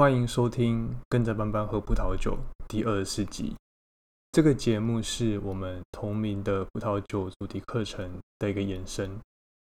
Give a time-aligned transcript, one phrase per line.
[0.00, 2.32] 欢迎收听《跟着班班喝葡萄酒》
[2.66, 3.54] 第二十四集。
[4.32, 9.14] 这个节目是我们同名的葡萄酒主题课程的一个延伸。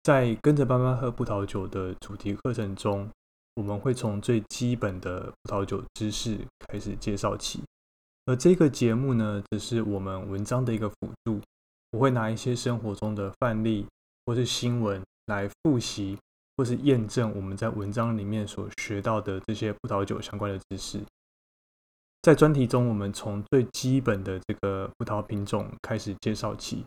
[0.01, 3.09] 在跟着班班喝葡萄酒的主题课程中，
[3.55, 6.37] 我们会从最基本的葡萄酒知识
[6.69, 7.61] 开始介绍起。
[8.25, 10.95] 而这个节目呢，则是我们文章的一个辅
[11.25, 11.41] 助。
[11.91, 13.85] 我会拿一些生活中的范例
[14.25, 16.17] 或是新闻来复习。
[16.55, 21.01] 或是验证我们在文章里面所学到的这些葡萄酒相关的知识。
[22.21, 26.85] 在专题中，我们从最基本的这个葡萄品种开始介绍起，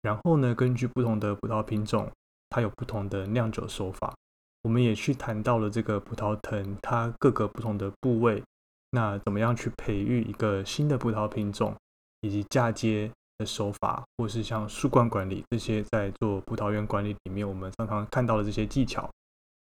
[0.00, 2.10] 然后呢，根据不同的葡萄品种，
[2.48, 4.14] 它有不同的酿酒手法。
[4.62, 8.42] 我们也去谈到了这个葡萄藤它各个不同的部位，
[8.90, 11.74] 那怎么样去培育一个新的葡萄品种，
[12.20, 19.10] 以及嫁接的手法，或是像树冠管理这些，在做葡萄园管理里面，我们常常看到的这些技巧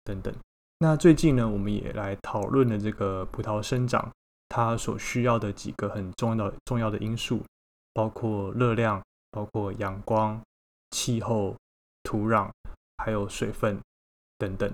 [0.02, 0.34] 等等。
[0.80, 4.10] 那最近呢，我们也来讨论了这个葡萄生长
[4.48, 7.40] 它所需要的几个很重要的重要的因素，
[7.95, 10.40] 包括热量、包括阳光、
[10.90, 11.54] 气候、
[12.02, 12.51] 土壤，
[12.98, 13.79] 还有水分
[14.38, 14.70] 等等。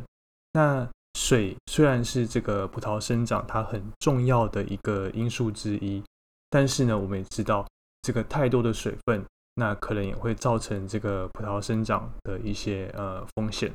[0.54, 6.02] 那水虽然是这个葡萄生长它很重要的一个因素之一，
[6.48, 7.66] 但是呢，我们也知道。
[8.04, 9.24] 这个太多的水分，
[9.54, 13.72] 那可能也会造成这个葡萄生长的一些呃风险。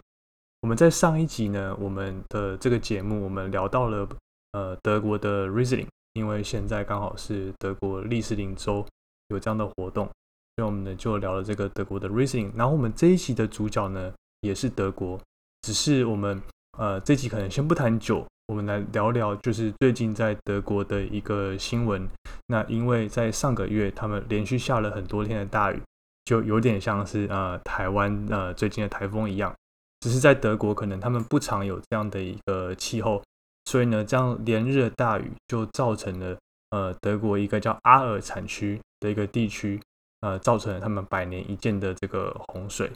[0.62, 4.08] 我们在上一集呢，我们的这个节目我们聊到了
[4.52, 8.86] 呃德国的 Riesling，因为现在刚好是德国利斯林州
[9.30, 10.14] 有这样的活动，所
[10.58, 12.52] 以我们呢就聊了这个德国的 Riesling。
[12.56, 15.20] 然后我们这一集的主角呢也是德国，
[15.64, 16.40] 只是我们
[16.78, 18.24] 呃这集可能先不谈酒。
[18.50, 22.10] 我们来聊聊，就是最近在德国的一个新闻。
[22.48, 25.80] 那因为在上个月，他们连续下了很多天的大雨，
[26.26, 29.54] 就有点像是呃台湾呃最近的台风一样。
[30.00, 33.22] 只是在德国，可能他们不常有这样的一个气候，
[33.66, 36.36] 所以呢，这样连日的大雨就造成了
[36.72, 39.80] 呃德国一个叫阿尔产区的一个地区，
[40.22, 42.90] 呃，造成了他们百年一见的这个洪水。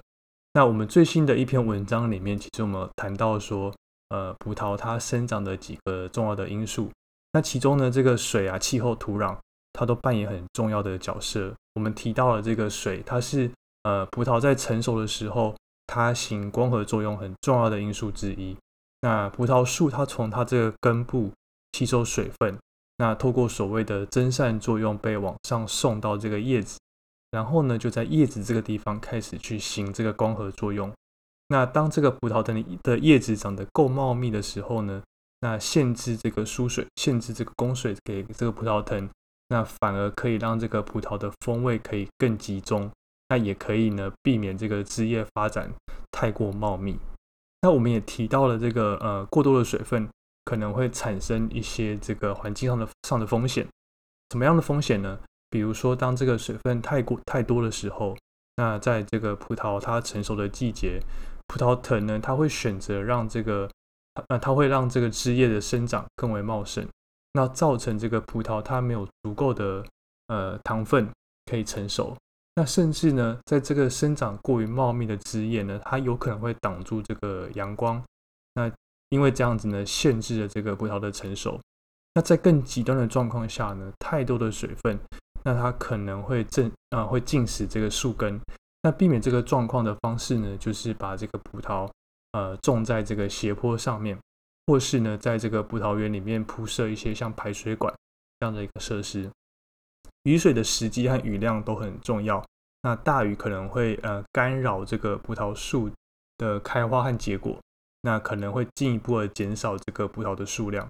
[0.56, 3.72] 那我们最新的一篇文章里面，其实我们谈到说。
[4.13, 6.88] 呃，葡萄它生长的几个重要的因素，
[7.31, 9.35] 那其中呢，这个水啊、气候、土壤，
[9.74, 11.51] 它都扮演很重要的角色。
[11.74, 13.50] 我们提到了这个水，它是
[13.81, 15.56] 呃葡萄在成熟的时候，
[15.88, 18.56] 它行光合作用很重要的因素之一。
[19.02, 21.31] 那葡萄树它从它这个根部
[21.72, 22.56] 吸收水分，
[22.97, 26.78] 那透过所谓的蒸散作用被往上送到这个叶子，
[27.31, 30.94] 然后呢，就在叶子这个地方开始去行这个光合作用。
[31.50, 35.04] 那当这个葡萄藤的叶子长得够茂密的时候呢，
[35.42, 39.08] 那限制这个输水，限制这个供水给这个葡萄藤，
[39.50, 42.90] 那反而可以让这个葡萄的风味可以更集中，
[43.30, 45.72] 那也可以呢避免这个枝叶发展
[46.12, 46.98] 太过茂密。
[47.62, 50.09] 那我们也提到了这个呃过多的水分
[50.46, 53.68] 可能会产生一些这个环境上的上的风险。
[54.32, 55.20] 什么样的风险呢？
[55.50, 58.18] 比如说当这个水分太过太多的时候，
[58.56, 61.00] 那在这个葡萄它成熟的季节。
[61.48, 63.70] 葡萄藤呢，它会选择让这个，
[64.30, 66.88] 呃，它会让这个枝叶的生长更为茂盛，
[67.34, 69.86] 那造成这个葡萄它没有足够的
[70.28, 71.08] 呃糖分
[71.46, 72.16] 可以成熟，
[72.56, 78.02] 那甚至呢，在这个生长过于茂密的枝叶呢，它有可能会挡住这个阳光，
[78.56, 78.72] 那
[79.09, 81.59] 因为这样子呢，限制了这个葡萄的成熟。
[82.16, 85.00] 那在更极端的状况下呢，太多的水分，
[85.44, 88.40] 那它可能会震啊，会浸死这个树根。
[88.84, 91.90] 那避免这个状况的方式呢，就是把这个葡萄
[92.34, 94.20] 呃种在这个斜坡上面，
[94.68, 97.92] 或是呢在这个葡萄园里面铺设一些像排水管
[98.40, 99.32] 这样的一个设施。
[100.24, 102.46] 雨水的时机和雨量都很重要。
[102.82, 105.90] 那大雨可能会呃干扰这个葡萄树
[106.38, 107.58] 的开花和结果，
[108.02, 110.86] 那可能会进一步的减少这个葡萄的数量。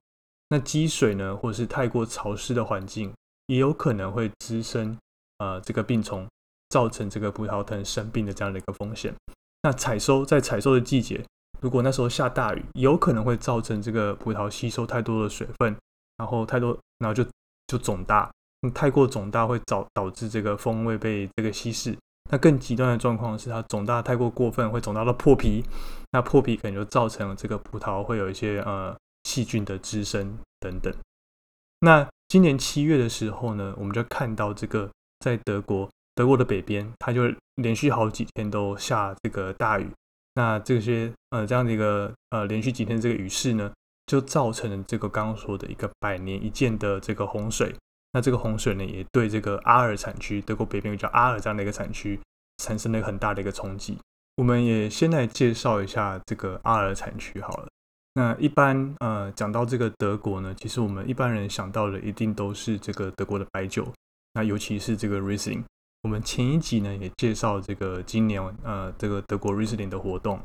[0.50, 3.14] 那积水呢，或是太过潮湿的环境，
[3.46, 4.98] 也有可能会滋生
[5.38, 6.28] 呃这个病虫。
[6.74, 9.14] 造成这个葡萄藤生病的这样的一个风险。
[9.62, 11.24] 那采收在采收的季节，
[11.62, 15.76] 如果那时候下大雨，有可能会造成这个葡萄吸收太多的水分，
[16.18, 17.24] 然后太多，然后就
[17.68, 18.28] 就肿大。
[18.74, 21.96] 太过肿大会导导致这个风味被这个稀释。
[22.32, 25.64] 那更极端的状况是它肿大太过过分，会肿大到破皮。
[26.12, 30.92] 那破皮可能就造成了这个葡萄会有一些呃细菌的滋生等等。
[31.82, 34.90] 那今年七月的时候呢，我们就看到这个
[35.20, 35.88] 在德国。
[36.16, 37.24] 德国的北边，它就
[37.56, 39.88] 连续好几天都下这个大雨。
[40.36, 43.72] 那这些呃这样的一个呃连续几天这个雨势呢，
[44.08, 47.74] 就造成了这个刚刚说的一个百年一见的这个洪水。
[48.14, 52.20] 那这个洪水呢，也对这个阿尔产区，德国北边叫阿尔这样的一个产区，
[52.58, 53.98] 产生了很大的一个冲击。
[54.38, 57.68] 我们也先来介绍一下这个阿尔产区好了。
[58.16, 63.92] 那一般呃讲到这个德国呢，其实我们一般人想到的一定都是这个德国的白酒，
[64.34, 65.64] 那尤其是这个 Riesling。
[66.04, 70.38] 我们前一集呢也介绍这个今年呃这个德国 Riesling 的活动，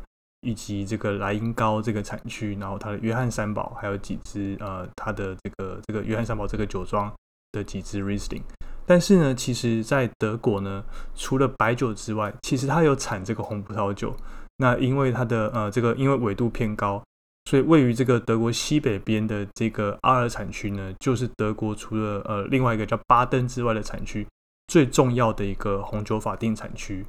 [0.42, 7.12] 以及这个莱茵高这个产区，然后它的约翰三堡还有几支呃它的这个这个约翰三堡这个酒庄
[7.50, 8.42] 的几支 Riesling。
[8.86, 10.84] 但是呢，其实在德国呢，
[11.16, 14.16] 除了白酒之外，其实它有产这个红葡萄酒。
[14.58, 17.02] 那因为它的呃这个因为纬度偏高。
[17.50, 24.26] 所以位于这个德国西北边的这个阿尔产区呢，就是德国除了呃另外一个叫巴登之外的产区
[24.68, 27.04] 最重要的一个红酒法定产区。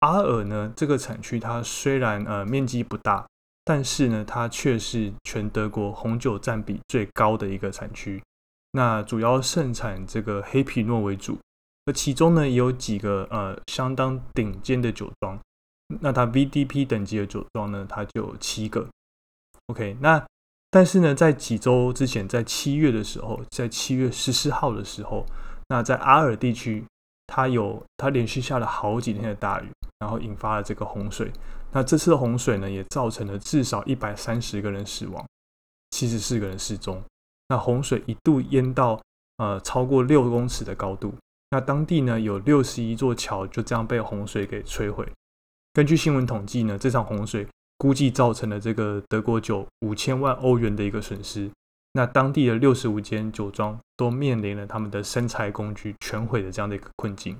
[0.00, 3.24] 阿尔呢这个产区它虽然呃面积不大，
[3.64, 8.20] 但是呢它却是全德国红酒占比最高的一个产区。
[8.72, 11.38] 那主要盛产这个黑皮诺为主，
[11.86, 15.38] 而其中呢也有几个呃相当顶尖的酒庄。
[16.00, 18.88] 那它 VDP 等级的酒庄呢，它就有七个。
[19.66, 20.22] OK，那
[20.70, 25.24] 但是呢，在几周之前，在七月的时候，在七月十四号的时候，
[25.68, 26.84] 那在阿尔地区，
[27.26, 29.68] 它有它连续下了好几天的大雨，
[29.98, 31.30] 然后引发了这个洪水。
[31.72, 35.24] 那这次的洪水呢，也造成了至少一百三十个人死亡，
[35.90, 37.02] 七十四个人失踪。
[37.48, 39.00] 那洪水一度淹到
[39.38, 41.14] 呃超过六公尺的高度，
[41.50, 45.06] 那当地呢有六十一座桥就这样被洪水给摧毁。
[45.72, 47.46] 根据新闻统计呢，这场洪水。
[47.76, 51.50] 估计造成了这个德国酒五千万欧元的一个损失。
[51.94, 57.36] 那当地的六十五间酒庄都面临了他们的生产工具全毁的这样的一个困境。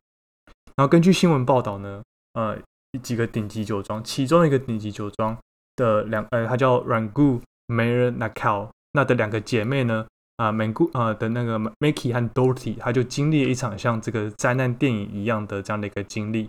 [0.76, 2.02] 然后根据新闻报道呢，
[2.32, 2.58] 呃，
[3.02, 5.36] 几个顶级酒庄，其中一个顶级酒庄
[5.76, 10.06] 的两，呃，它叫 Rangu Mayer Nakal，那的两个姐妹呢，
[10.36, 16.48] 啊，Mangu 啊的那个 Maki 和 Dorothy，她就经历了一场像这个灾难电影一样的这样的一个经历。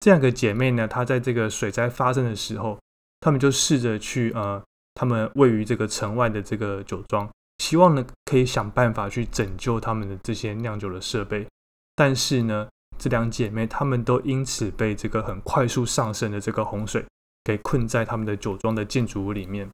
[0.00, 2.78] 这两个姐妹呢，她在这个水灾发生的时候。
[3.24, 4.60] 他们就试着去呃，
[4.94, 7.28] 他们位于这个城外的这个酒庄，
[7.58, 11.46] 希望呢可以想办法去拯救他们的这些酿酒的设备。
[11.94, 12.68] 但是呢，
[12.98, 17.04] 这两姐妹她们都因此被这个很快速上升的这个洪水
[17.44, 19.68] 给困在他们的酒庄的建筑物里面。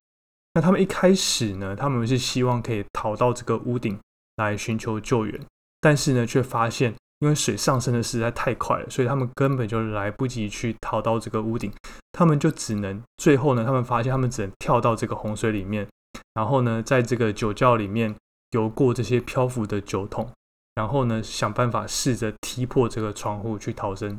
[0.55, 3.99] 那他们一开始呢，他们是希望可以逃到这个屋顶
[4.37, 5.41] 来寻求救援，
[5.81, 6.95] 但是呢，却发现。
[7.21, 11.73] 因为水上升的实在太快了，所以他们根本就来不及去逃到这个屋顶，
[12.13, 15.89] 他们就只能最后呢，他们发现他们只能跳到这个洪水里面，
[16.35, 18.15] 然后呢，在这个酒窖里面
[18.53, 20.31] 游过这些漂浮的酒桶，
[20.77, 24.17] 然后呢，想办法试着踢破这个窗户去逃生。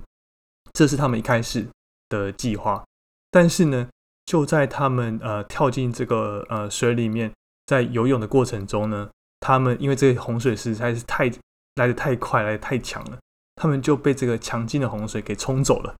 [0.73, 1.65] 这是他们一开始
[2.09, 2.83] 的计划。
[3.31, 3.87] 但是呢，
[4.25, 7.31] 就在他们呃跳进这个呃水里面，
[7.65, 9.09] 在游泳的过程中呢，
[9.39, 11.31] 他们因为这个洪水实在是太。
[11.79, 13.17] 来的太快，来的太强了，
[13.55, 15.95] 他们就被这个强劲的洪水给冲走了。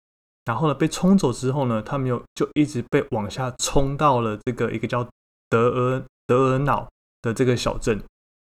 [0.46, 5.08] 然后呢，被冲走之后呢，他们又就一直被往下冲到了这个一个叫
[5.48, 6.88] 德尔德尔瑙
[7.22, 8.02] 的这个小镇。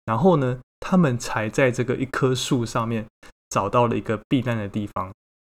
[0.05, 3.05] 然后呢，他们才在这个一棵树上面
[3.49, 5.11] 找到了一个避难的地方。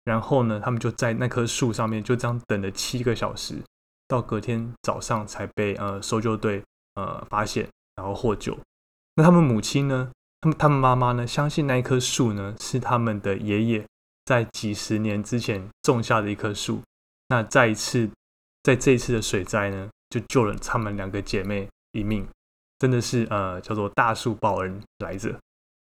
[0.04, 3.62] 然后呢，他们就在那棵树上面就这样等了七个小时，
[4.08, 6.64] 到隔天早上才被呃搜救队
[6.94, 8.58] 呃发现，然后获救。
[9.14, 10.10] 那他们母亲呢？
[10.42, 13.86] 他们他们妈妈呢，相信那一棵树呢是他们的爷爷
[14.24, 16.80] 在几十年之前种下的一棵树。
[17.28, 18.10] 那再一次，
[18.62, 22.26] 在这一次的水灾呢，就救了他们两个姐妹一命，
[22.78, 25.38] 真的是呃叫做大树报恩来着。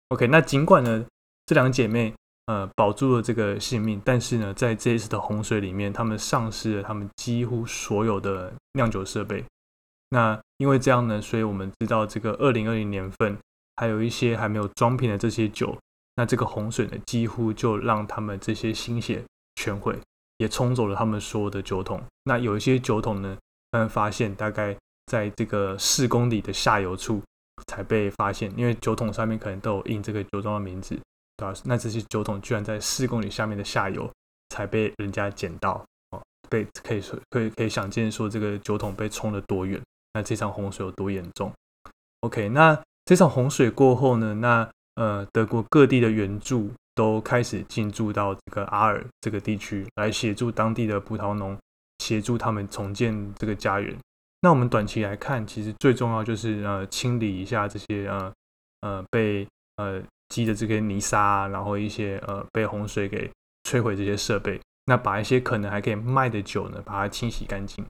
[0.09, 1.05] OK，那尽管呢
[1.45, 2.13] 这两姐妹
[2.45, 9.43] 呃保住了这个性命，但是呢在这一次的洪水里面，他们丧失了他们几乎所有的酿酒设备。
[10.11, 13.37] 那因为这样呢，所以我们知道这个二零二零年份。
[13.77, 15.77] 还有一些还没有装瓶的这些酒，
[16.15, 19.23] 那这个洪水呢，几乎就让他们这些心血
[19.55, 19.99] 全毁，
[20.37, 22.01] 也冲走了他们所有的酒桶。
[22.23, 23.37] 那有一些酒桶呢，
[23.71, 24.75] 他们发现大概
[25.07, 27.21] 在这个四公里的下游处
[27.67, 30.97] 才被发现，因为酒桶上面可能都有印这个酒庄的名字，
[31.35, 31.53] 对吧？
[31.65, 34.09] 那这些酒桶居然在四公里下面的下游
[34.49, 39.81] 才被人家捡到，哦，被可以说可以可以想见说这个酒桶被冲了多远，
[40.13, 41.51] 那这场洪水有多严重
[42.21, 42.81] ？OK，那。
[43.05, 51.55] 这场洪水过后呢，那呃德国各地的援助都开始进驻到这个阿尔这个地区，来协助当地的葡萄农，
[51.99, 53.95] 协助他们重建这个家园。
[54.41, 58.33] 那我们短期来看，其实最重要就是呃清理一下这些呃
[58.81, 59.47] 呃被
[59.77, 63.29] 呃积的这些泥沙，然后一些呃被洪水给
[63.69, 67.85] 摧毁这些设备，那把一些可能还可以卖的酒呢，把它清洗干净。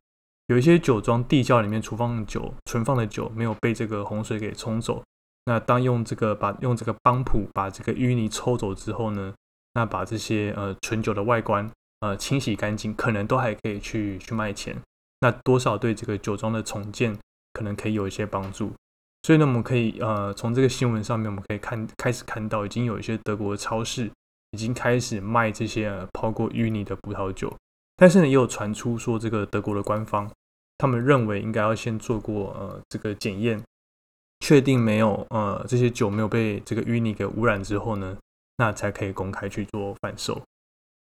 [0.47, 5.03] 有一些酒庄地窖里面储放的酒、存放的酒没有被这个洪水给冲走。
[5.45, 9.33] 那当用这个把用这个帮浦把这个淤泥抽走之后呢，
[9.73, 11.69] 那把这些呃纯酒的外观
[12.01, 14.75] 呃清洗干净，可能都还可以去去卖钱。
[15.21, 17.17] 那多少对这个酒庄的重建
[17.53, 18.71] 可能可以有一些帮助。
[19.23, 24.11] 所以呢，我们可以呃从这个新闻上面，我们可以看开始看到，已经有一些德国的超市
[24.51, 27.51] 已经开始卖这些呃泡过淤泥的葡萄酒。
[27.97, 30.29] 但是呢，也有传出说，这个德国的官方
[30.77, 33.63] 他们认为应该要先做过呃这个检验，
[34.41, 38.17] 确定没有呃这些酒没有被这个淤泥给污染之后呢，
[38.57, 40.41] 那才可以公开去做贩售。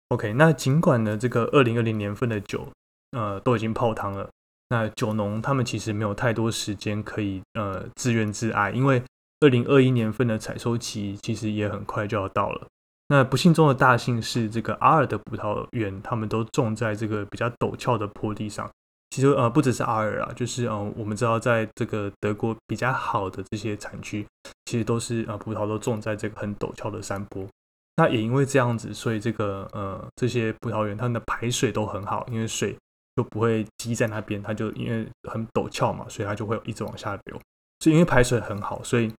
[0.09, 2.67] OK，那尽管呢这个二零二零年份的酒
[3.11, 4.29] 呃都已经泡汤了。
[4.69, 9.03] 那酒农他们其实没有太多时间可以呃自怨自艾，因为
[9.41, 12.67] 二零二一年份的采收期其实也很快就要到了。
[13.11, 18.71] 那不幸中的大幸是，这个阿尔的葡萄园他们都种在这个比较陡峭的坡地上。
[19.09, 24.25] 其实呃不只是阿尔啊，就是呃我们知道在这个德国比较好的这些产区，
[24.63, 27.45] 其实都是呃葡萄都种在这个很陡峭的山坡。
[27.97, 32.73] 那也因为这样子，所以这个呃这些葡萄园它们的排水都很好，因为水。
[33.17, 37.37] 就不会积在那边，它就因为很陡峭嘛，所以它就会一直往下流。
[37.79, 39.13] 所以因为排水很好，所以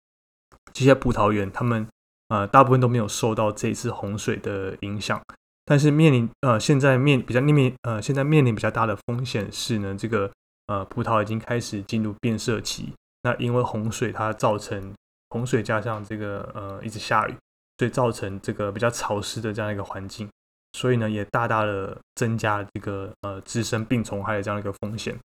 [0.73, 1.87] 这些葡萄园他们
[2.33, 5.21] 呃大部分都没有受到这次洪水的影响。
[5.65, 10.31] 但是面临呃现在面比较面呃现在面临比较大的风险是呢，这个
[10.65, 12.91] 呃葡萄已经开始进入变色期。
[13.21, 14.93] 那因为洪水它造成
[15.29, 17.35] 洪水加上这个呃一直下雨，
[17.77, 20.27] 所以造成这个比较潮湿的这样一个环境。
[20.73, 25.15] 所以呢，也大大的增加这个呃滋生病虫害的这样一个风险。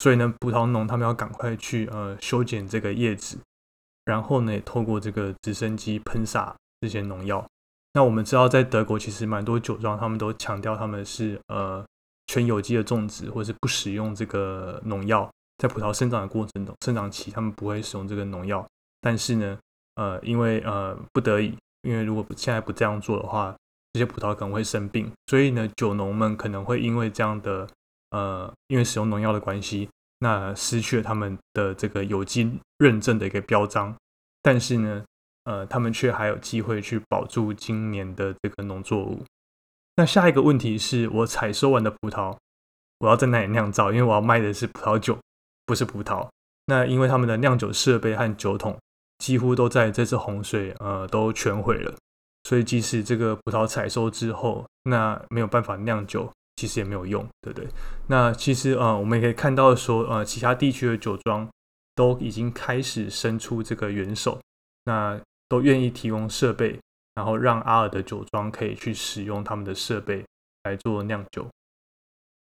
[0.00, 3.38] 所以呢，葡萄农他们要赶快去呃修剪这个叶子，
[4.08, 7.46] 然后呢，也透过这个直升机喷洒这些农药。
[7.92, 11.84] 那我们知道，在德国其实蛮多酒庄他们都强调他们是呃
[12.28, 18.66] 全有机的种植，或者是不使用这个农药，在葡萄生长的过程中，生长期他们不会使用这个农药。
[19.02, 19.58] 但是呢，
[19.96, 23.54] 呃，因为呃不得已，因为如果现在不这样做的话。
[23.94, 27.66] 这些葡萄可能会生病，所以呢，酒农们可能会因为这样的
[28.10, 29.88] 呃，因为使用农药的关系，
[30.18, 33.94] 那失去了他们的这个有机认证的一个标章。
[34.42, 35.04] 但是呢，
[35.44, 39.24] 呃，他们却还有机会去保住今年的这个农作物。
[39.96, 42.36] 那下一个问题是我采收完的葡萄，
[42.98, 43.92] 我要在哪里酿造？
[43.92, 45.18] 因为我要卖的是葡萄酒，
[45.66, 46.28] 不是葡萄。
[46.66, 48.78] 那因为他们的酿酒设备和酒桶
[49.18, 51.94] 几乎都在这次洪水呃都全毁了。
[52.44, 57.68] 所以，即使这个葡萄采收之后，那没有办法酿酒，其实也没有用，对不对？
[58.08, 61.48] 那其实呃，我们也可以看到说，呃，其他地区的酒庄
[61.94, 64.40] 都已经开始伸出这个援手，
[64.86, 66.76] 那都愿意提供设备，
[67.14, 70.24] 然后让阿尔的酒庄可以去使用他们的设备
[70.64, 71.46] 来做酿酒。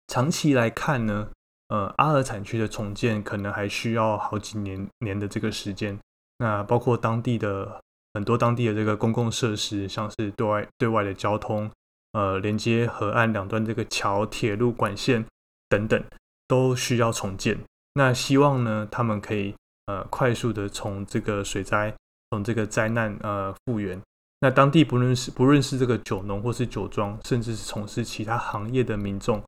[0.08, 1.30] 长期来看呢，
[1.68, 6.00] 呃，阿尔产区的重建可能还需要好几年年的这个时间，
[6.40, 7.80] 那包括当地的。
[8.14, 11.70] 很多当地的这个公共设施，像是对外对外的交通，
[12.18, 15.24] 呃，连接河岸两端这个桥、铁路管线
[15.70, 16.04] 等等，
[16.48, 17.56] 都需要重建。
[17.94, 19.54] 那希望呢，他们可以
[19.86, 21.94] 呃快速的从这个水灾、
[22.32, 24.02] 从这个灾难呃复原。
[24.40, 29.40] 那当地不论是不论是这个酒农或是酒庄，甚至是从事其他行业的民众，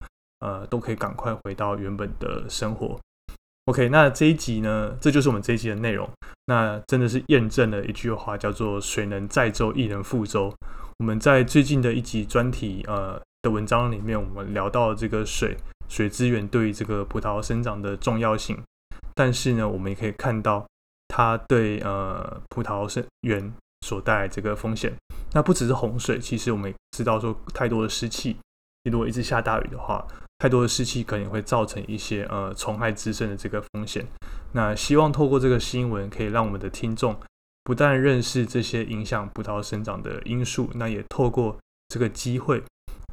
[0.41, 2.99] 呃，都可以赶快回到原本的生活。
[3.65, 6.07] OK，那这一集呢，这就是我们这一集的内容。
[6.45, 10.53] 那真的是验证了一句话，叫做“水能载舟，亦能覆舟”。
[10.99, 15.55] 我们在最近的一集专题呃的文章里面，我们聊到这个水
[15.87, 18.61] 水资源对于这个葡萄生长的重要性。
[19.15, 20.67] 但是呢，我们也可以看到
[21.07, 23.49] 它对呃葡萄生源
[23.85, 24.93] 所带来这个风险。
[25.31, 28.35] 那不只是洪水，其实我们也知道说，太多的湿气，
[28.91, 30.05] 如果一直下大雨的话。
[30.41, 34.05] 太多的湿气可能会造成一些呃虫害滋生的这个风险。
[34.53, 37.13] 那希望透过这个新闻，可以让我们的听众
[37.69, 41.55] 不但认识这些影响葡萄生长的因素，那也透过
[41.89, 42.63] 这个机会，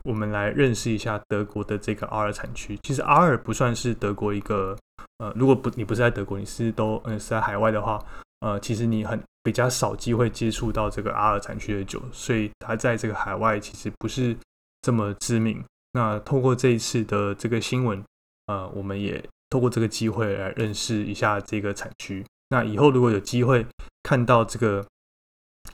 [0.02, 2.74] 我们来认识一下德国的这个阿尔产区。
[2.82, 4.74] 其实阿尔不算是德国一个
[5.18, 8.02] 呃，如果不你不是在德国，你是都嗯是在海外的话，
[8.40, 14.34] 呃，其实你很比较少机会接触到这个阿尔产区的酒，所以它在这个海外其实不是
[14.80, 15.62] 这么知名。
[15.92, 18.02] 那透过这一次的这个新闻，
[18.46, 22.24] 呃，我们也透过这个机会来认识一下这个产区。
[22.48, 23.66] 那以后如果有机会
[24.06, 24.86] 看到这个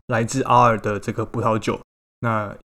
[0.06, 1.78] 来自阿尔的这个葡萄酒，
[2.20, 2.56] 那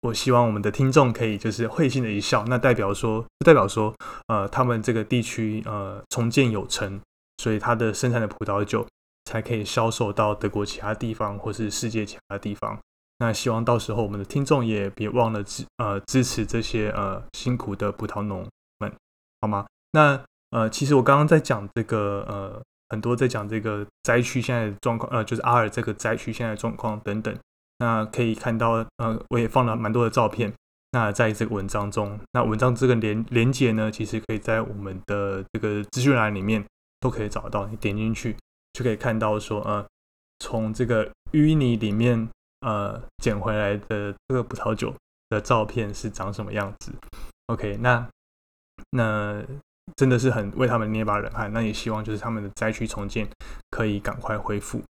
[0.00, 3.94] 我希望我们的听众可以就是会心的一笑，那代表说，代表说，
[4.26, 7.00] 呃，他们这个地区呃重建有成，
[7.38, 8.84] 所以它的生产的葡萄酒
[9.26, 12.76] 才可以销售到德国其他地方或是世界其他地方。
[13.18, 18.44] 那希望到时候我们的听众也别忘了支呃支持这些呃辛苦的葡萄农
[18.78, 18.92] 们，
[19.40, 19.64] 好吗？
[19.92, 27.36] 那呃其实我刚刚在讲这个呃很多在讲这个灾区现在的状况呃就是阿尔这个灾区现在的状况等等，
[27.78, 30.52] 那可以看到呃我也放了蛮多的照片，
[30.92, 36.64] 那在这个文章中，那文章这个连连接呢，其实可以在我们的这个资讯栏里面
[37.00, 37.66] 都可以找到。
[37.66, 38.36] 你点进去
[38.72, 39.84] 就可以看到说，呃，
[40.38, 42.28] 从这个淤泥里面
[42.60, 44.94] 呃捡回来的这个葡萄酒
[45.30, 46.92] 的照片是长什么样子。
[47.46, 48.08] OK，那
[48.90, 49.42] 那
[49.96, 51.52] 真的是很为他们捏把冷汗。
[51.52, 53.28] 那也希望就是他们的灾区重建
[53.70, 54.82] 可以赶快恢复。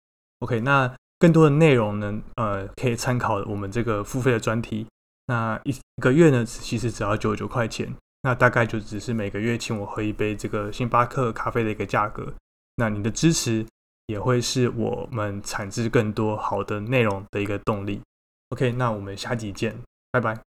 [0.41, 4.87] OK，那更多的内容呢，呃，可以参考我们这个付费的专题。
[5.27, 12.33] 那一一个月呢，其实只要九九块钱，那大概就只是每个月请我喝一杯这个星巴克咖啡的一个价格。
[12.77, 13.65] 那你的支持
[14.07, 18.01] 也会是我们产制更多好的内容的一个动力。
[18.49, 19.77] OK，那我们下集见，
[20.11, 20.52] 拜拜。